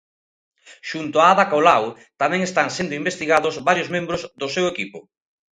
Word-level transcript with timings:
Xunto 0.89 1.15
a 1.19 1.25
Ada 1.33 1.45
Colau, 1.53 1.83
tamén 2.21 2.41
están 2.43 2.67
sendo 2.77 2.93
investigados 3.01 3.55
varios 3.69 3.91
membros 3.95 4.21
do 4.39 4.47
seu 4.55 4.65
equipo. 4.73 4.97